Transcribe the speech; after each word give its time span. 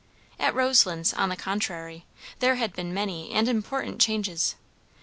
At 0.39 0.55
Roselands, 0.55 1.13
on 1.13 1.29
the 1.29 1.35
contrary, 1.35 2.07
there 2.39 2.55
had 2.55 2.73
been 2.73 2.91
many 2.91 3.29
and 3.29 3.47
important 3.47 4.01
changes. 4.01 4.55